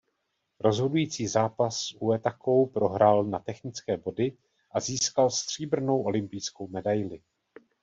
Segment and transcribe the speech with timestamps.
[0.59, 4.37] Rozhodující zápas s Uetakou prohrál na technické body
[4.71, 7.21] a získal stříbrnou olympijskou medaili.